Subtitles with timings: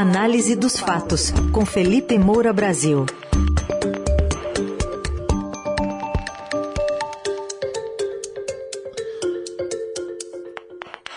[0.00, 3.04] Análise dos fatos, com Felipe Moura Brasil.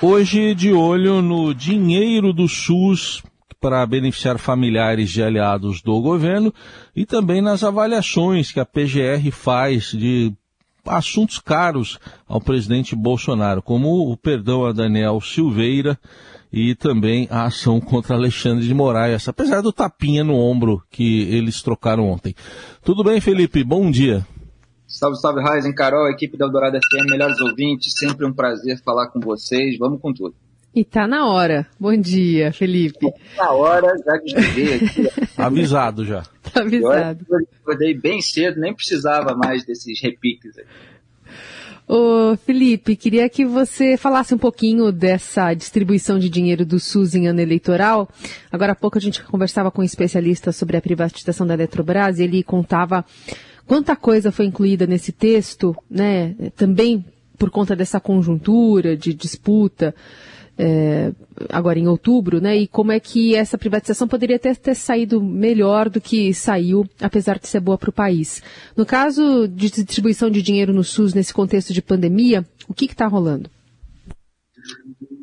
[0.01, 3.21] Hoje, de olho no dinheiro do SUS
[3.59, 6.51] para beneficiar familiares de aliados do governo
[6.95, 10.33] e também nas avaliações que a PGR faz de
[10.85, 15.99] assuntos caros ao presidente Bolsonaro, como o perdão a Daniel Silveira
[16.51, 21.61] e também a ação contra Alexandre de Moraes, apesar do tapinha no ombro que eles
[21.61, 22.35] trocaram ontem.
[22.83, 23.63] Tudo bem, Felipe?
[23.63, 24.25] Bom dia.
[24.85, 29.21] Salve, salve, Raizen, Carol, equipe da Eldorado FM, melhores ouvintes, sempre um prazer falar com
[29.21, 30.35] vocês, vamos com tudo.
[30.73, 31.67] E tá na hora.
[31.77, 33.11] Bom dia, Felipe.
[33.35, 35.09] Tá na hora, já desliguei aqui.
[35.37, 36.23] Avisado já.
[36.53, 37.25] Tá avisado.
[37.29, 40.65] Eu acordei bem cedo, nem precisava mais desses repiques aí.
[41.87, 47.27] Ô, Felipe, queria que você falasse um pouquinho dessa distribuição de dinheiro do SUS em
[47.27, 48.07] ano eleitoral.
[48.49, 52.23] Agora há pouco a gente conversava com um especialista sobre a privatização da Eletrobras e
[52.23, 53.03] ele contava
[53.67, 56.33] quanta coisa foi incluída nesse texto, né?
[56.55, 57.03] Também
[57.37, 59.93] por conta dessa conjuntura de disputa
[60.63, 61.11] é,
[61.49, 62.55] agora em outubro, né?
[62.55, 67.39] E como é que essa privatização poderia ter, ter saído melhor do que saiu, apesar
[67.39, 68.43] de ser boa para o país.
[68.77, 73.07] No caso de distribuição de dinheiro no SUS nesse contexto de pandemia, o que está
[73.07, 73.49] rolando?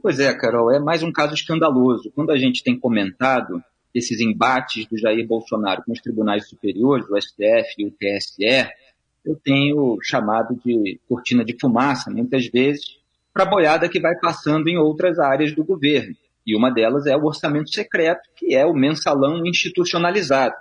[0.03, 2.11] Pois é, Carol, é mais um caso escandaloso.
[2.17, 3.63] Quando a gente tem comentado
[3.95, 8.69] esses embates do Jair Bolsonaro com os tribunais superiores, o STF e o TSE,
[9.25, 12.98] eu tenho chamado de cortina de fumaça, muitas vezes,
[13.39, 16.13] para a boiada que vai passando em outras áreas do governo.
[16.45, 20.57] E uma delas é o orçamento secreto, que é o mensalão institucionalizado.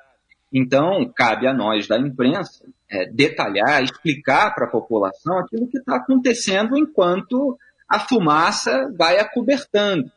[0.54, 5.96] Então, cabe a nós da imprensa é, detalhar, explicar para a população aquilo que está
[5.96, 7.58] acontecendo enquanto
[7.90, 10.12] a fumaça vai acobertando.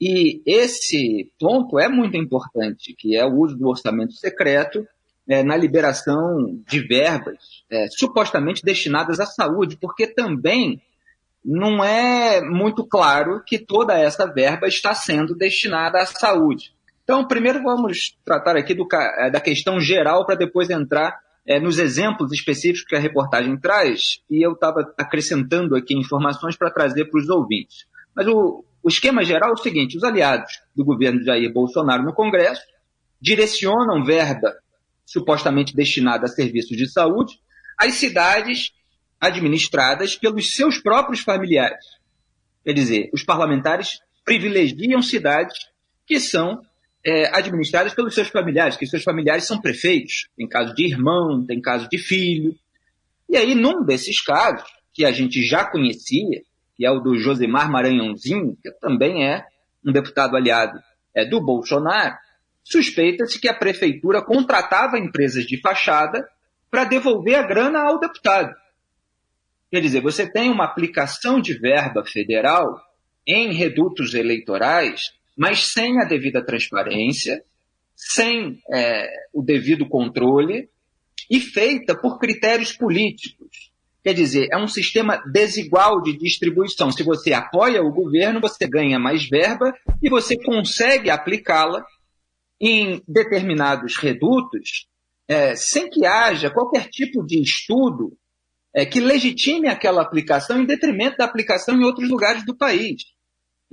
[0.00, 4.86] E esse ponto é muito importante, que é o uso do orçamento secreto
[5.28, 10.80] é, na liberação de verbas é, supostamente destinadas à saúde, porque também
[11.46, 16.74] não é muito claro que toda essa verba está sendo destinada à saúde.
[17.04, 21.78] Então, primeiro vamos tratar aqui do, é, da questão geral para depois entrar é, nos
[21.78, 27.20] exemplos específicos que a reportagem traz, e eu estava acrescentando aqui informações para trazer para
[27.20, 27.86] os ouvintes.
[28.12, 32.12] Mas o, o esquema geral é o seguinte: os aliados do governo Jair Bolsonaro no
[32.12, 32.62] Congresso
[33.20, 34.52] direcionam verba
[35.04, 37.34] supostamente destinada a serviços de saúde
[37.78, 38.72] às cidades
[39.20, 41.84] administradas pelos seus próprios familiares.
[42.64, 45.56] Quer dizer, os parlamentares privilegiam cidades
[46.06, 46.60] que são
[47.04, 50.28] é, administradas pelos seus familiares, que seus familiares são prefeitos.
[50.36, 52.54] Tem caso de irmão, tem caso de filho.
[53.28, 56.42] E aí, num desses casos, que a gente já conhecia,
[56.76, 59.44] que é o do Josemar Maranhãozinho, que também é
[59.84, 60.78] um deputado aliado
[61.14, 62.16] é, do Bolsonaro,
[62.64, 66.26] suspeita-se que a prefeitura contratava empresas de fachada
[66.70, 68.52] para devolver a grana ao deputado.
[69.70, 72.80] Quer dizer, você tem uma aplicação de verba federal
[73.26, 77.42] em redutos eleitorais, mas sem a devida transparência,
[77.94, 80.68] sem é, o devido controle
[81.30, 83.72] e feita por critérios políticos.
[84.04, 86.92] Quer dizer, é um sistema desigual de distribuição.
[86.92, 91.84] Se você apoia o governo, você ganha mais verba e você consegue aplicá-la
[92.60, 94.86] em determinados redutos
[95.26, 98.16] é, sem que haja qualquer tipo de estudo
[98.76, 103.04] é, que legitime aquela aplicação em detrimento da aplicação em outros lugares do país.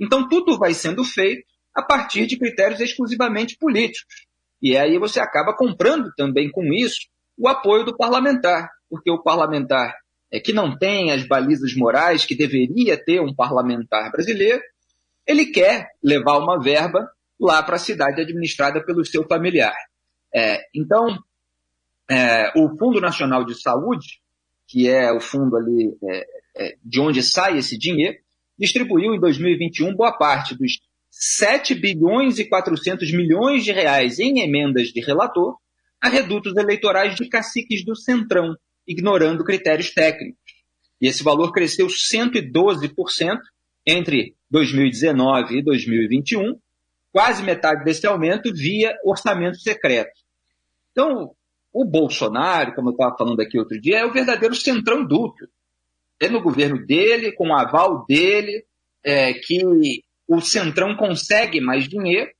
[0.00, 1.44] Então, tudo vai sendo feito
[1.74, 4.26] a partir de critérios exclusivamente políticos.
[4.62, 7.06] E aí você acaba comprando também com isso
[7.36, 9.94] o apoio do parlamentar, porque o parlamentar
[10.32, 14.62] é, que não tem as balizas morais que deveria ter um parlamentar brasileiro,
[15.26, 17.06] ele quer levar uma verba
[17.38, 19.76] lá para a cidade administrada pelo seu familiar.
[20.34, 21.18] É, então,
[22.10, 24.23] é, o Fundo Nacional de Saúde,
[24.74, 26.26] que é o fundo ali é,
[26.56, 28.18] é, de onde sai esse dinheiro,
[28.58, 30.80] distribuiu em 2021 boa parte dos
[31.12, 35.56] 7 bilhões e 400 milhões de reais em emendas de relator
[36.00, 40.42] a redutos eleitorais de caciques do Centrão, ignorando critérios técnicos.
[41.00, 43.38] E esse valor cresceu 112%
[43.86, 46.58] entre 2019 e 2021,
[47.12, 50.18] quase metade desse aumento via orçamento secreto.
[50.90, 51.30] Então,
[51.74, 55.48] o Bolsonaro, como eu estava falando aqui outro dia, é o verdadeiro centrão duplo.
[56.20, 58.64] É no governo dele, com o aval dele,
[59.02, 59.60] é, que
[60.28, 62.30] o centrão consegue mais dinheiro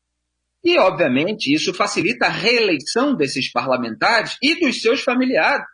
[0.64, 5.66] e, obviamente, isso facilita a reeleição desses parlamentares e dos seus familiares,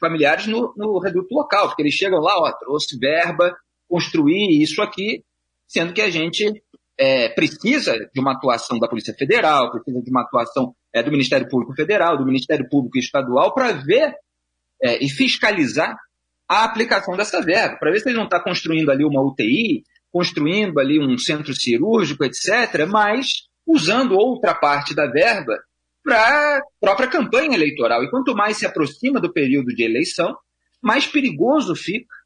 [0.00, 3.54] familiares no, no reduto local, porque eles chegam lá, ó, trouxe verba,
[3.88, 5.24] construir isso aqui,
[5.66, 6.62] sendo que a gente
[6.96, 11.48] é, precisa de uma atuação da Polícia Federal, precisa de uma atuação é, do Ministério
[11.48, 14.14] Público Federal, do Ministério Público Estadual, para ver
[14.82, 15.96] é, e fiscalizar
[16.48, 20.78] a aplicação dessa verba, para ver se ele não está construindo ali uma UTI, construindo
[20.80, 25.58] ali um centro cirúrgico, etc., mas usando outra parte da verba
[26.02, 28.02] para a própria campanha eleitoral.
[28.02, 30.34] E quanto mais se aproxima do período de eleição,
[30.80, 32.16] mais perigoso fica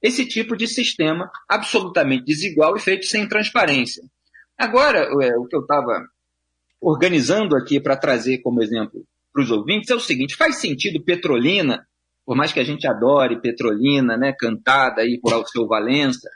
[0.00, 4.04] esse tipo de sistema absolutamente desigual e feito sem transparência.
[4.56, 6.06] Agora, é, o que eu estava
[6.84, 11.86] organizando aqui para trazer como exemplo para os ouvintes é o seguinte: faz sentido Petrolina,
[12.24, 16.28] por mais que a gente adore Petrolina, né, cantada aí por Alceu Valença,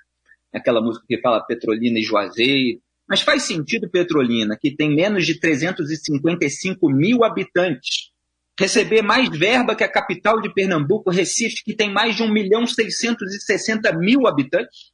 [0.52, 5.38] aquela música que fala Petrolina e Juazeiro, mas faz sentido Petrolina, que tem menos de
[5.38, 8.10] 355 mil habitantes,
[8.58, 12.66] receber mais verba que a capital de Pernambuco, Recife, que tem mais de 1 milhão
[12.66, 14.92] 660 mil habitantes?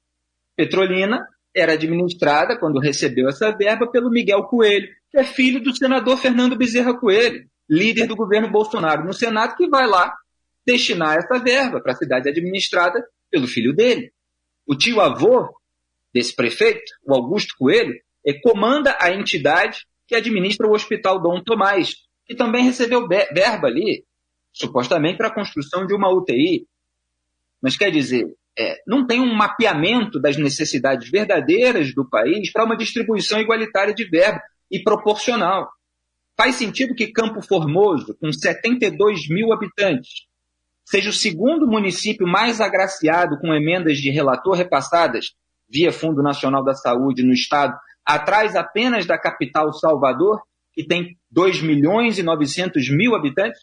[0.56, 6.18] Petrolina era administrada, quando recebeu essa verba, pelo Miguel Coelho, que é filho do senador
[6.18, 10.14] Fernando Bezerra Coelho, líder do governo Bolsonaro no Senado, que vai lá
[10.66, 14.12] destinar essa verba para a cidade administrada pelo filho dele.
[14.66, 15.48] O tio-avô
[16.12, 17.94] desse prefeito, o Augusto Coelho,
[18.26, 21.96] é, comanda a entidade que administra o Hospital Dom Tomás,
[22.26, 24.04] que também recebeu verba ali,
[24.52, 26.66] supostamente para a construção de uma UTI.
[27.60, 28.26] Mas quer dizer,
[28.58, 34.08] é, não tem um mapeamento das necessidades verdadeiras do país para uma distribuição igualitária de
[34.08, 34.40] verba
[34.70, 35.70] e proporcional.
[36.36, 40.26] Faz sentido que Campo Formoso, com 72 mil habitantes,
[40.84, 45.34] seja o segundo município mais agraciado com emendas de relator repassadas
[45.68, 50.42] via Fundo Nacional da Saúde no Estado, atrás apenas da capital Salvador,
[50.72, 53.60] que tem 2 milhões e 900 mil habitantes?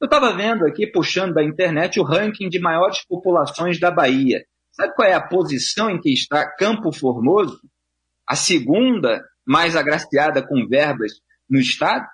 [0.00, 4.44] Eu estava vendo aqui, puxando da internet, o ranking de maiores populações da Bahia.
[4.70, 7.60] Sabe qual é a posição em que está Campo Formoso?
[8.24, 12.06] A segunda mais agraciada com verbas no Estado?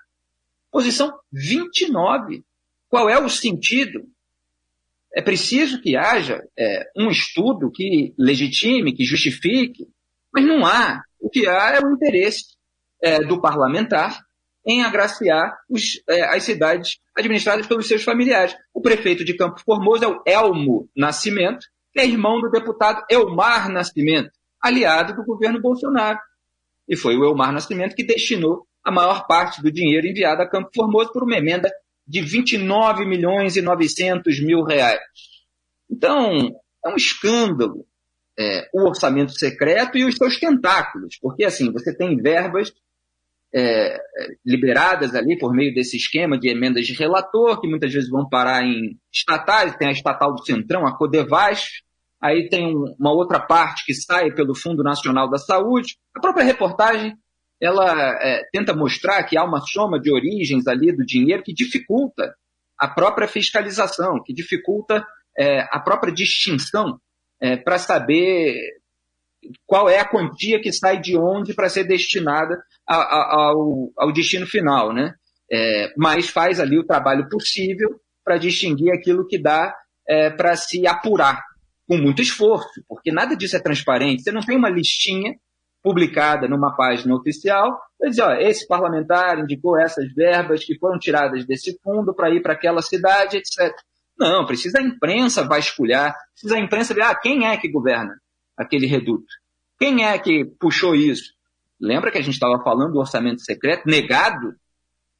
[0.70, 2.42] Posição 29.
[2.88, 4.08] Qual é o sentido?
[5.14, 9.86] É preciso que haja é, um estudo que legitime, que justifique,
[10.32, 11.02] mas não há.
[11.20, 12.56] O que há é o interesse
[13.02, 14.24] é, do parlamentar
[14.66, 18.56] em agraciar os, é, as cidades administradas pelos seus familiares.
[18.72, 23.70] O prefeito de Campo Formoso é o Elmo Nascimento, que é irmão do deputado Elmar
[23.70, 24.30] Nascimento,
[24.60, 26.18] aliado do governo Bolsonaro.
[26.88, 30.70] E foi o Elmar Nascimento que destinou a maior parte do dinheiro enviado a Campo
[30.74, 31.70] Formoso por uma emenda
[32.06, 35.00] de 29 milhões e 900 mil reais.
[35.90, 37.86] Então, é um escândalo
[38.38, 42.72] é, o orçamento secreto e os seus tentáculos, porque assim, você tem verbas
[43.54, 43.98] é,
[44.44, 48.64] liberadas ali por meio desse esquema de emendas de relator, que muitas vezes vão parar
[48.64, 51.64] em estatais, tem a estatal do Centrão, a Codevas,
[52.20, 55.96] aí tem uma outra parte que sai pelo Fundo Nacional da Saúde.
[56.16, 57.14] A própria reportagem
[57.60, 62.34] ela é, tenta mostrar que há uma soma de origens ali do dinheiro que dificulta
[62.78, 65.06] a própria fiscalização, que dificulta
[65.38, 66.98] é, a própria distinção
[67.40, 68.58] é, para saber
[69.66, 74.12] qual é a quantia que sai de onde para ser destinada a, a, ao, ao,
[74.12, 75.14] destino final, né?
[75.50, 79.74] É, mas faz ali o trabalho possível para distinguir aquilo que dá
[80.08, 81.42] é, para se apurar
[81.86, 84.22] com muito esforço, porque nada disso é transparente.
[84.22, 85.34] Você não tem uma listinha
[85.82, 91.78] publicada numa página oficial, dizer, ó, esse parlamentar indicou essas verbas que foram tiradas desse
[91.82, 93.74] fundo para ir para aquela cidade, etc.
[94.18, 98.14] Não, precisa a imprensa vasculhar, precisa a imprensa ver, ah, quem é que governa
[98.56, 99.26] aquele reduto?
[99.78, 101.34] Quem é que puxou isso?
[101.80, 104.54] Lembra que a gente estava falando do orçamento secreto negado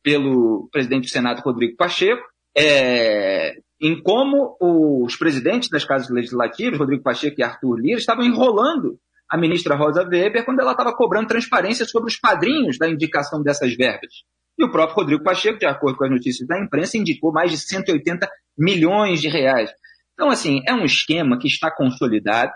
[0.03, 2.23] pelo presidente do Senado, Rodrigo Pacheco,
[2.57, 8.99] é, em como os presidentes das casas legislativas, Rodrigo Pacheco e Arthur Lira, estavam enrolando
[9.29, 13.75] a ministra Rosa Weber quando ela estava cobrando transparência sobre os padrinhos da indicação dessas
[13.75, 14.23] verbas.
[14.57, 17.59] E o próprio Rodrigo Pacheco, de acordo com as notícias da imprensa, indicou mais de
[17.59, 19.71] 180 milhões de reais.
[20.13, 22.53] Então, assim, é um esquema que está consolidado,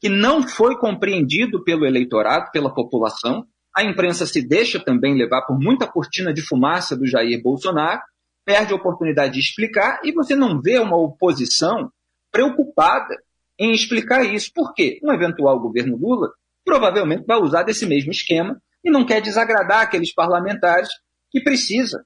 [0.00, 3.46] que não foi compreendido pelo eleitorado, pela população.
[3.74, 8.00] A imprensa se deixa também levar por muita cortina de fumaça do Jair Bolsonaro,
[8.44, 11.90] perde a oportunidade de explicar e você não vê uma oposição
[12.30, 13.14] preocupada
[13.58, 14.50] em explicar isso.
[14.54, 14.98] Por quê?
[15.02, 16.30] Um eventual governo Lula
[16.64, 20.88] provavelmente vai usar desse mesmo esquema e não quer desagradar aqueles parlamentares
[21.30, 22.04] que precisa,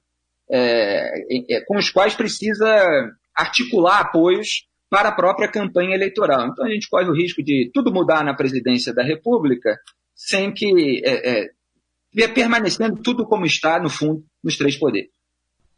[0.49, 2.67] é, é, com os quais precisa
[3.35, 6.49] articular apoios para a própria campanha eleitoral.
[6.49, 9.75] Então a gente corre o risco de tudo mudar na presidência da República
[10.15, 11.47] sem que é,
[12.21, 15.09] é, permanecendo tudo como está, no fundo, nos três poderes.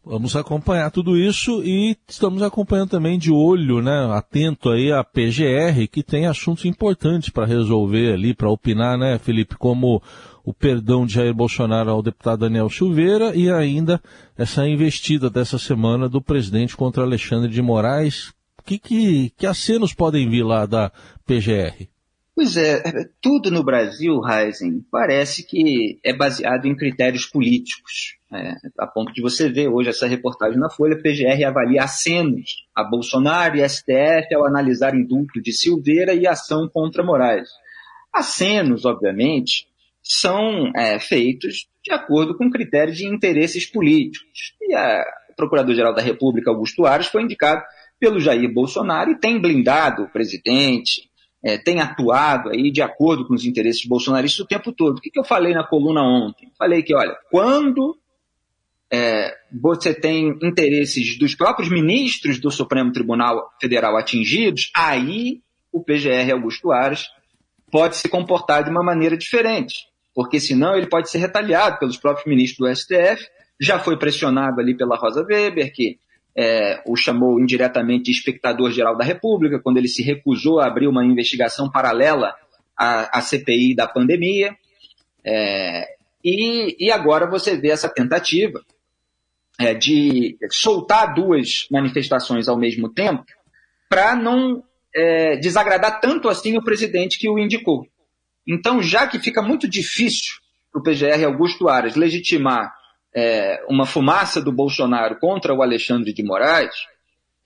[0.04, 5.88] Vamos acompanhar tudo isso e estamos acompanhando também de olho, né, atento aí a PGR,
[5.90, 10.04] que tem assuntos importantes para resolver ali, para opinar, né, Felipe, como
[10.44, 14.00] o perdão de Jair Bolsonaro ao deputado Daniel Silveira e ainda
[14.38, 18.35] essa investida dessa semana do presidente contra Alexandre de Moraes.
[18.66, 20.92] Que, que, que acenos podem vir lá da
[21.26, 21.88] PGR?
[22.36, 22.84] Pois é,
[23.22, 28.18] tudo no Brasil, Heisen, parece que é baseado em critérios políticos.
[28.34, 32.84] É, a ponto de você ver hoje essa reportagem na Folha, PGR avalia acenos a
[32.84, 37.48] Bolsonaro e STF ao analisar indulto de Silveira e ação contra Moraes.
[38.14, 39.68] Acenos, obviamente,
[40.04, 44.56] são é, feitos de acordo com critérios de interesses políticos.
[44.62, 45.06] E a
[45.38, 47.64] Procurador-Geral da República, Augusto Aras, foi indicado
[48.00, 51.10] pelo Jair Bolsonaro e tem blindado o presidente,
[51.44, 54.98] é, tem atuado aí de acordo com os interesses bolsonaristas o tempo todo.
[54.98, 56.52] O que, que eu falei na coluna ontem?
[56.58, 57.98] Falei que, olha, quando
[58.92, 66.32] é, você tem interesses dos próprios ministros do Supremo Tribunal Federal atingidos, aí o PGR
[66.32, 67.10] Augusto Aras
[67.72, 69.76] pode se comportar de uma maneira diferente
[70.16, 73.28] porque senão ele pode ser retaliado pelos próprios ministros do STF.
[73.60, 76.00] Já foi pressionado ali pela Rosa Weber, que
[76.38, 80.88] é, o chamou indiretamente de espectador geral da República, quando ele se recusou a abrir
[80.88, 82.36] uma investigação paralela
[82.78, 84.56] à, à CPI da pandemia.
[85.24, 88.62] É, e, e, agora você vê essa tentativa
[89.60, 93.24] é, de soltar duas manifestações ao mesmo tempo
[93.88, 94.64] para não
[94.94, 97.88] é, desagradar tanto assim o presidente que o indicou.
[98.46, 100.36] Então, já que fica muito difícil
[100.72, 102.74] para o PGR Augusto Aras legitimar
[103.16, 106.76] é, uma fumaça do Bolsonaro contra o Alexandre de Moraes,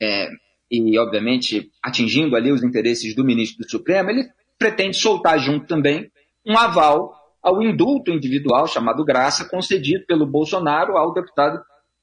[0.02, 0.30] é,
[0.72, 6.12] e obviamente atingindo ali os interesses do ministro do Supremo, ele pretende soltar junto também
[6.46, 11.62] um aval ao indulto individual chamado Graça, concedido pelo Bolsonaro ao deputado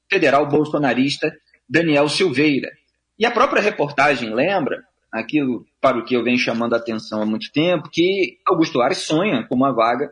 [0.09, 1.31] federal bolsonarista
[1.69, 2.71] Daniel Silveira.
[3.19, 7.25] E a própria reportagem lembra aquilo para o que eu venho chamando a atenção há
[7.25, 10.09] muito tempo, que Augusto Ares sonha com uma vaga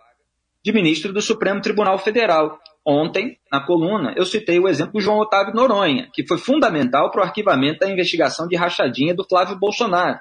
[0.63, 2.59] de ministro do Supremo Tribunal Federal.
[2.85, 7.21] Ontem, na coluna, eu citei o exemplo do João Otávio Noronha, que foi fundamental para
[7.21, 10.19] o arquivamento da investigação de rachadinha do Flávio Bolsonaro,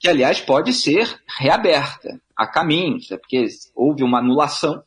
[0.00, 4.82] que, aliás, pode ser reaberta a caminhos, porque houve uma anulação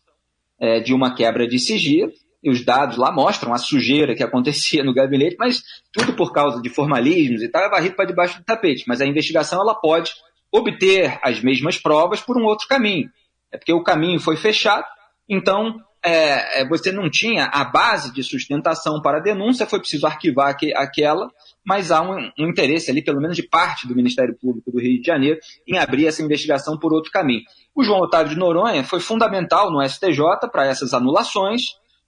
[0.60, 2.12] é, de uma quebra de sigilo,
[2.44, 5.62] e os dados lá mostram a sujeira que acontecia no gabinete, mas
[5.92, 8.86] tudo por causa de formalismos e tal é varrido para debaixo do tapete.
[8.88, 10.14] Mas a investigação ela pode
[10.52, 13.10] obter as mesmas provas por um outro caminho.
[13.52, 14.86] É porque o caminho foi fechado,
[15.28, 20.06] então é, é você não tinha a base de sustentação para a denúncia, foi preciso
[20.06, 21.30] arquivar que, aquela,
[21.66, 25.00] mas há um, um, interesse ali, pelo menos de parte do Ministério Público do Rio
[25.02, 27.42] de Janeiro, em abrir essa investigação por outro caminho.
[27.76, 31.62] O João Otávio de Noronha foi fundamental no STJ para essas anulações,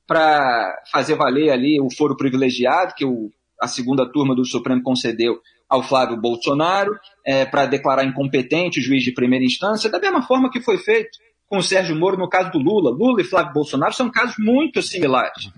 [0.07, 3.29] para fazer valer ali o foro privilegiado que o,
[3.61, 9.03] a segunda turma do Supremo concedeu ao Flávio Bolsonaro, é, para declarar incompetente o juiz
[9.03, 11.19] de primeira instância, da mesma forma que foi feito
[11.49, 12.91] com o Sérgio Moro no caso do Lula.
[12.91, 15.49] Lula e Flávio Bolsonaro são casos muito similares.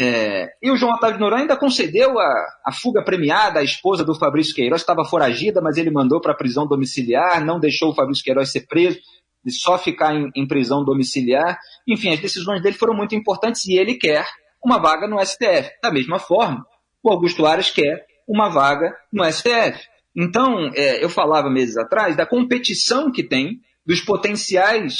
[0.00, 4.14] É, e o João Otávio Noronha ainda concedeu a, a fuga premiada à esposa do
[4.14, 8.22] Fabrício Queiroz, estava foragida, mas ele mandou para a prisão domiciliar, não deixou o Fabrício
[8.22, 9.00] Queiroz ser preso
[9.44, 11.58] de só ficar em, em, prisão domiciliar.
[11.86, 14.24] Enfim, as decisões dele foram muito importantes e ele quer
[14.62, 15.70] uma vaga no STF.
[15.82, 16.64] Da mesma forma,
[17.02, 19.84] o Augusto Aras quer uma vaga no STF.
[20.14, 24.98] Então, é, eu falava meses atrás da competição que tem dos potenciais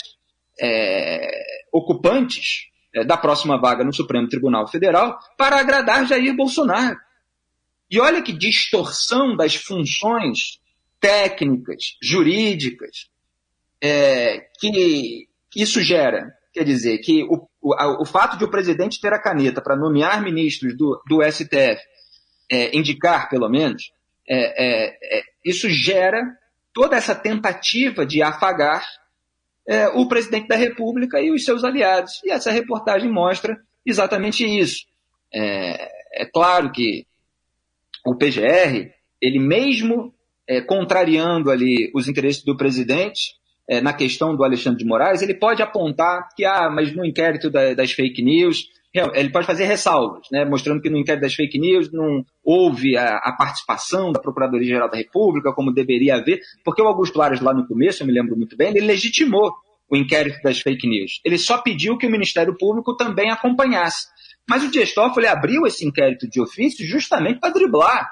[0.59, 1.31] é,
[1.71, 6.97] ocupantes é, da próxima vaga no Supremo Tribunal Federal para agradar Jair Bolsonaro.
[7.91, 10.59] E olha que distorção das funções
[10.99, 13.11] técnicas, jurídicas,
[13.83, 16.35] é, que, isso gera?
[16.55, 20.23] Quer dizer, que o, o, o, fato de o presidente ter a caneta para nomear
[20.23, 21.79] ministros do, do STF,
[22.51, 23.93] é, indicar pelo menos,
[24.27, 26.23] é, é, isso gera
[26.79, 28.87] toda essa tentativa de afagar
[29.69, 32.23] é, o presidente da República e os seus aliados.
[32.25, 34.87] E essa reportagem mostra exatamente isso.
[35.35, 37.05] É, claro que
[38.07, 40.15] o PGR, ele mesmo
[40.69, 43.35] contrariando ali os interesses do presidente,
[43.69, 47.51] é, na questão do Alexandre de Moraes, ele pode apontar que, ah, mas no inquérito
[47.51, 51.59] da, das fake news, ele pode fazer ressalvas, né, mostrando que no inquérito das fake
[51.59, 56.87] news não houve a, a participação da Procuradoria-Geral da República, como deveria haver, porque o
[56.87, 59.53] Augusto Aras, lá no começo, eu me lembro muito bem, ele legitimou
[59.91, 61.21] o inquérito das fake news.
[61.25, 64.07] Ele só pediu que o Ministério Público também acompanhasse.
[64.49, 68.11] Mas o Dias Toffoli abriu esse inquérito de ofício justamente para driblar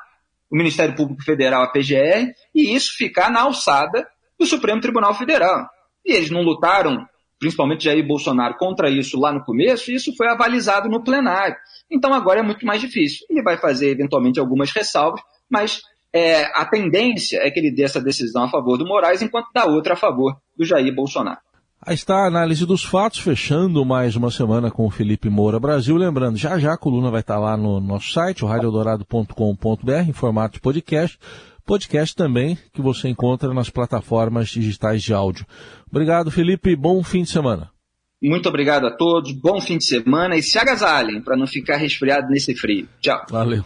[0.51, 4.07] o Ministério Público Federal, a PGR, e isso ficar na alçada
[4.39, 5.67] do Supremo Tribunal Federal.
[6.05, 7.07] E eles não lutaram
[7.39, 11.57] principalmente Jair Bolsonaro, contra isso lá no começo, e isso foi avalizado no plenário.
[11.91, 13.27] Então agora é muito mais difícil.
[13.29, 15.81] Ele vai fazer eventualmente algumas ressalvas, mas
[16.13, 19.67] é, a tendência é que ele dê essa decisão a favor do Moraes, enquanto dá
[19.67, 21.41] outra a favor do Jair Bolsonaro.
[21.81, 25.95] Aí está a análise dos fatos, fechando mais uma semana com o Felipe Moura Brasil.
[25.97, 30.55] Lembrando, já já a coluna vai estar lá no nosso site, o radioeldorado.com.br, em formato
[30.55, 31.19] de podcast.
[31.67, 35.45] Podcast também que você encontra nas plataformas digitais de áudio.
[35.91, 36.77] Obrigado, Felipe.
[36.77, 37.71] Bom fim de semana.
[38.23, 39.33] Muito obrigado a todos.
[39.33, 42.89] Bom fim de semana e se agasalhem para não ficar resfriado nesse frio.
[43.01, 43.27] Tchau.
[43.29, 43.65] Valeu.